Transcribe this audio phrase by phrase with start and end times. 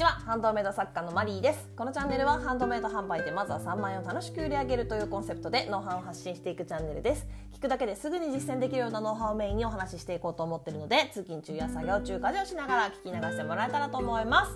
[0.00, 0.12] ちは。
[0.24, 1.68] ハンドメイド作家のマリーです。
[1.76, 7.26] このチャンネルはハンドメイド販売でまずは3万円を楽しく売り上げるというコンセプトでノウハウを発信していくチャンネルです。
[7.52, 14.54] 聞くだけですぐに実践できるようなノウハウをメインにお話ししていこうと思っているので通勤中や作業中家事をしながら聞き流してもらえたらと思います。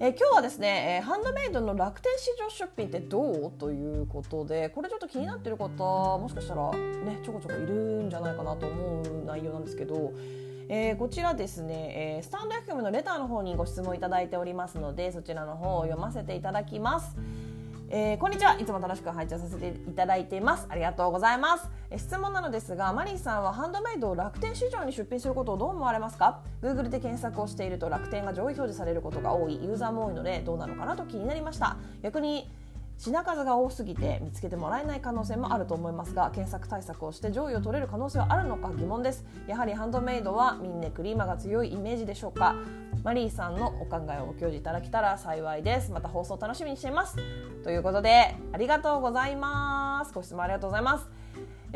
[0.00, 10.12] え今日はですね、えハンドメイドの楽天市場出品ってどうということでこれちょっと気になってる方もしかしたらねちょこちょこいるんじゃないかなと思う内容なんですけど
[10.68, 17.16] えー、こちらですね、えー、スタンド FM のレターの方にご質問いただいておりますのでそちらの方を読ませていただきます。
[17.90, 18.58] えー、こんにちは。
[18.58, 20.66] いつも楽しく拝聴させていただいています。
[20.70, 31.76] ありがとうございます、えー、質問なのですがマリーさんはハンドメイドを楽天市場に出品することをどう思われますか？Google で検索をしていると楽天が上位表示されることが多いユーザーも多いのでどうなのかなと気になりました。
[32.02, 32.50] 逆に
[32.98, 39.24] 品数が多すぎて見つけてもらえない可能性もあると思いますが検索対策をして上位を取れる可能性はあるのか疑問です。
[39.46, 42.54] やはりハンドメイドはミンネクリーマが強いイメージでしょうか。
[43.02, 45.90] マリーさんのお考えをご教示いただけたら幸いです。
[45.90, 47.16] また放送楽しみにしています。
[47.62, 50.14] ということでありがとうございます。
[50.14, 51.08] ご質問ありがとうございます。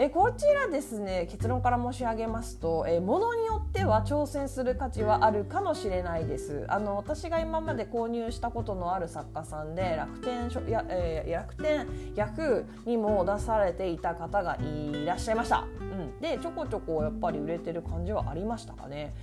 [0.00, 6.64] えこちらですね結論から申し上げますと、えものにっては挑戦する価値はあるかもしれないです。
[6.68, 19.14] あの私が今まで購入したことのある作家さんで楽天や、えー、楽天ヤフーにも出されていた方がいらっしゃいました、うん、でちょこちょこやっぱり売れてる感じはありましたかね。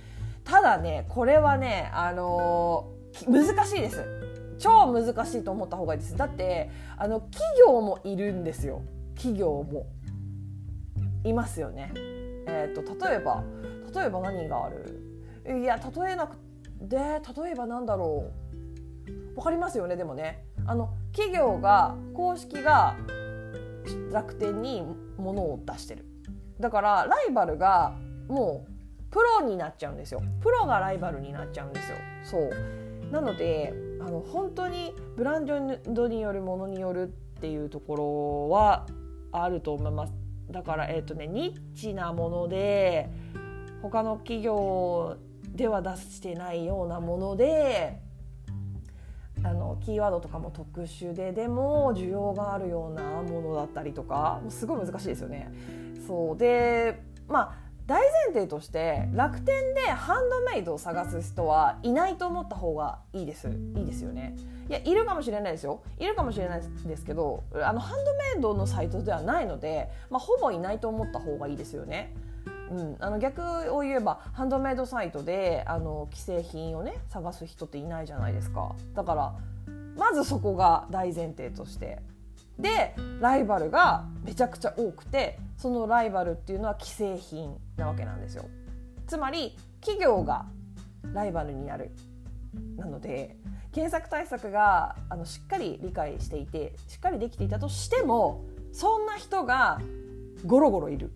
[0.44, 4.04] ただねこれはねあのー、難しいです。
[4.58, 6.16] 超難しいと思った方がいいです。
[6.16, 8.82] だってあの企業もいるんですよ。
[9.16, 9.86] 企業も。
[11.24, 11.90] いますよね。
[12.46, 13.42] えーと、例えば
[13.94, 15.00] 例えば何がある？
[15.46, 16.36] いや例えなく
[16.80, 18.30] で例えばなんだろ
[19.08, 19.34] う？
[19.36, 20.44] 分かりますよねでもね。
[20.66, 22.96] あの企業が公式が
[24.10, 24.82] 楽天に
[25.16, 26.04] 物を出してる。
[26.58, 27.94] だからライバルが
[28.28, 28.70] もう
[29.10, 30.22] プロになっちゃうんですよ。
[30.40, 31.96] プロがライバルになっちゃうんですよ。
[32.24, 32.50] そう。
[33.12, 37.06] なのであの本当にブランドによるものによるっ
[37.40, 38.86] ていうところは
[39.30, 40.12] あると思います。
[40.50, 43.08] だからえっ、ー、とねニッチなもので
[43.90, 45.16] 他の企業
[45.54, 48.00] では出してないようなもので
[49.44, 55.52] あのキーワードとかも特殊ででも需要があるようなものだったりとかもうすごい難しいですよね。
[56.06, 56.36] そう。
[56.36, 63.48] でまあ大前提として楽天でハンドメイドを探す人はいないと思った方がいいです。
[63.48, 64.34] いいですよね。
[64.68, 65.82] いやいるかもしれないですよ。
[65.98, 72.12] いるかもしれないですけどあのハンドメイドのサイトではないので、まあ、ほぼいないと思った方がいいですよね。
[72.70, 78.74] うん、あの逆を言えばハンドメイドサイトであの既製品をね探す人っていないじゃないですか。
[78.94, 79.34] だから
[79.96, 82.00] まずそこが大前提として。
[82.58, 88.46] でライバルがめちゃくちゃ多くてそのライバルっていうのは既製品なわけなんですよ。
[89.06, 90.46] つまり企業が
[91.12, 91.90] ライバルになる。
[92.76, 93.36] なので
[93.72, 99.78] 検索対策があのしっかり理解していてしっかりできていたとしてもそんな人が
[100.46, 101.12] ゴロゴロいる。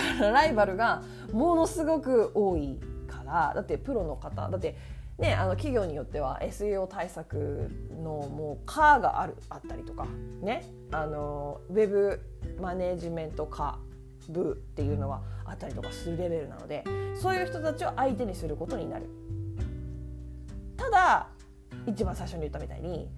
[0.00, 1.02] からライバルが
[1.32, 4.76] ものすごく多いからだってプロの方だって
[5.20, 7.70] ね、あの企業によっては SEO 対策
[8.02, 10.06] のもう科があるあったりとか、
[10.40, 12.20] ね、あのウェブ
[12.58, 13.78] マネジメント科
[14.30, 16.84] 部っていうのはあったりとかするレベルなので
[17.20, 19.10] そういう人たちを相手にすることになる。
[20.78, 21.28] ただ
[21.86, 23.10] 一番最初に言ったみたいに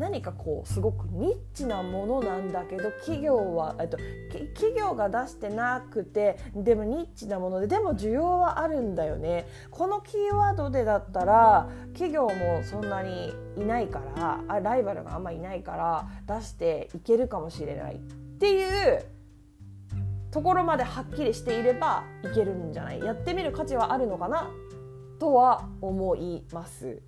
[0.00, 3.98] 何かこうすごくニッチなものなんだけど企業は、えっと、
[4.54, 9.46] 企業が出してなくてでもニッチなものででも需要はあるんだよね。
[9.70, 17.98] このキーワードでだったら企業もそんなにいないからあライバルがあんまいないから出していけるかもしれないっ
[18.38, 19.04] ていう
[20.30, 23.00] ところまではっきりしていればいけるんじゃない？
[23.00, 24.50] やってみる価値はあるのかな？
[25.18, 27.02] とは思います。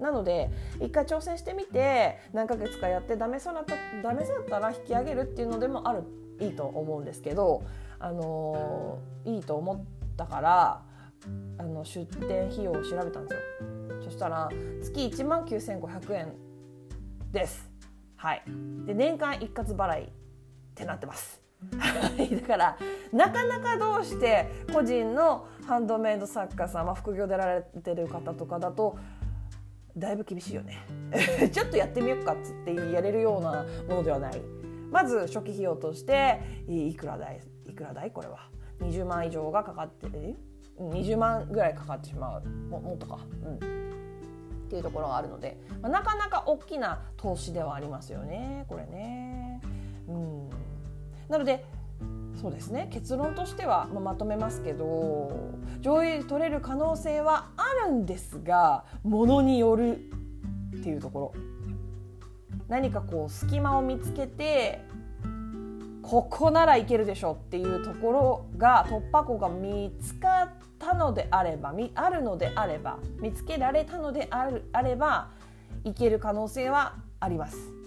[0.00, 6.02] なので一回挑戦してみて何ヶ月かやってダメそうなったダメそうだったら引き上げるっていうのでもある
[6.40, 7.62] いいと思うんですけど、
[8.00, 9.84] あのー、いいと思っ
[10.16, 10.82] たから
[11.58, 13.40] あの出店費用を調べたんですよ。
[14.04, 14.48] そしたら
[14.82, 16.32] 月1万9500円
[17.30, 17.70] です。
[18.16, 18.42] はい。
[18.86, 20.08] で年間一括払いっ
[20.74, 21.40] てなってます。
[21.70, 22.76] だから
[23.12, 28.98] なかなかどうして個人のハンドメイド作家さん、副業でられてる方とかだと
[29.96, 30.78] だいぶ厳しいよね。
[31.52, 34.40] ちょっとやってみようかっつってやれるようなものではない。
[34.90, 37.40] まず初期費用としていくらだい
[37.74, 38.10] くらだい？
[38.10, 38.50] これは。
[38.80, 40.36] 20万以上がかかってる
[40.78, 42.48] 20万ぐらいかかってしまう。
[42.68, 43.18] ももっとか。
[43.44, 43.54] うん。
[43.56, 43.58] っ
[44.68, 48.64] ていうところがあるので、まあ、なかなか大きな投資ではありますよね。
[48.68, 49.60] これね。
[50.08, 50.50] うん。
[51.28, 51.64] なので
[52.42, 55.30] そうですね結論としては、まあ、まとめますけど
[55.80, 60.00] 上位取れる可能性はあるんですがものによる
[60.76, 61.40] っていうところ
[62.68, 64.80] 何かこう隙間を見つけて
[66.02, 70.48] ここならいけるでしょっていうところが突破口が見つかっ
[70.80, 75.30] たのであればあるのであれば見つけられたのであるあれば
[75.84, 77.81] いける可能性はあります。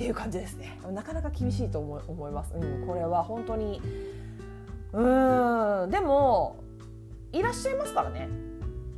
[0.00, 0.78] っていう感じですね。
[0.94, 3.82] なかなか厳しいと思思います、うん、これは本当に。
[4.94, 4.98] う
[5.86, 5.90] ん。
[5.90, 6.56] でも
[7.34, 8.26] いらっしゃいますからね。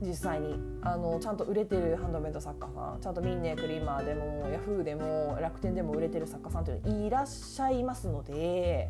[0.01, 0.55] 実際に。
[0.81, 3.01] あのちゃんと売れてるハンドメイド作家さん。
[3.01, 8.89] ちゃんとミンネクリーマーでもヤフーでも楽天でも売れてる作家さんというのいらっしゃいますので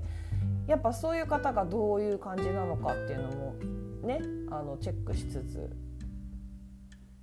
[0.66, 3.54] やっぱそういう方がどういう感じなのかっていうのも
[4.02, 4.20] ね
[4.50, 5.70] あのチェックしつつ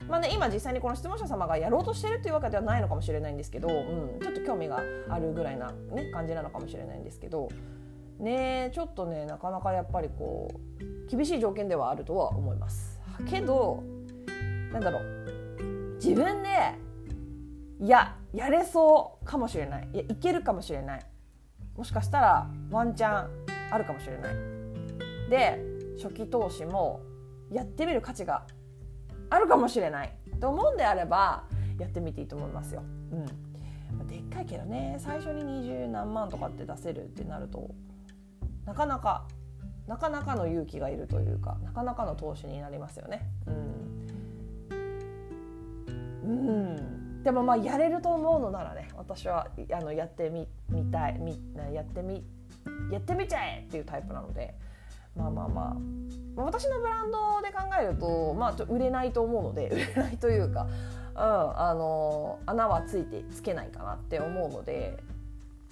[0.10, 7.50] まあね、今実際にこの質問者様がやろうとしてるというわけではないのかもしれないんですけど、うん、ちょっと興味があるぐらいな、ね、感じなのかもしれないんですけど
[8.18, 13.00] ねちょっとねなかなかやっぱりこう厳しい条件ではあるとは思います。
[13.30, 13.84] けど
[14.72, 15.96] なんだろう。
[15.96, 16.50] 自分で
[17.82, 19.90] いややれそうかもしれない。
[19.94, 21.06] いやいけるかもしれない。
[21.78, 23.30] もしかしたらワンチャン
[23.72, 24.36] あるかもしれない。
[25.30, 25.64] で
[26.02, 27.02] 初期投資も
[27.52, 28.46] やってみる価値が
[29.30, 30.14] あるかもしれない。
[30.40, 31.44] と思うんであれば
[31.78, 32.84] やってみていいと思いますよ。
[33.12, 34.96] うん、でっかいけどね。
[35.00, 37.70] 最初に二十何万とかって出せるってなると
[38.66, 39.26] なかなか
[39.88, 43.28] なかなかの勇気がいるというかなかなかの投資になりますよね。
[43.48, 44.08] うん、
[46.24, 46.28] う
[46.78, 47.24] ん。
[47.24, 51.38] でもまあやれると思うのならね私はあのやってみみたいみ
[51.74, 52.24] やってみ
[52.92, 54.56] やってみちゃえっていうタイプなので
[55.16, 55.76] まあまあまあ
[56.44, 60.70] 私のブランドで考えると、まあ、売れないと思うので 売れないというか、うん、
[61.20, 64.98] あの穴はついてつけないかなって思うので、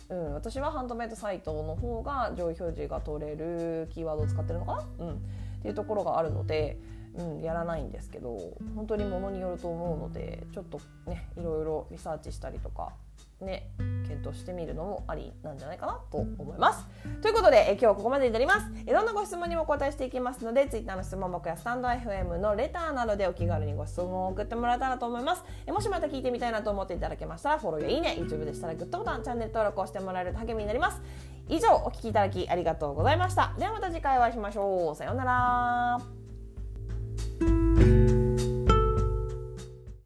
[0.10, 5.18] うん、私はハンドメイドサイトの方が上位表示が取れるキーワードを使ってるのかな、うん、っ
[5.62, 6.78] ていうところがあるので。
[7.18, 8.38] うん、やらないんですけど
[8.75, 12.94] 本当にものによると思うのでちょっとねいろいろリサーチしたりとか
[13.42, 13.69] ね
[14.07, 16.88] 検討してみるのもありなんじゃないかなと思います。
[17.22, 18.72] ということで、え今日はここまでになります。
[18.86, 25.44] いろんなご質問にもお答えしていきますので、Twitter の質問箱やスタンド FM のレターなどでお気軽にご質問を送ってもらえたらと思います。
[25.66, 31.01] えもしまた聞いてみたいなと思っていただけましたら、フォローやいいね、YouTube でしたらグッドボタン、チャンネル登録をしてもらえると励みになります。
[31.50, 33.54] 以上、お聴きいただきありがとうございました。
[33.57, 34.95] ではまた次回お会いしましょう。
[34.95, 36.16] さようなら。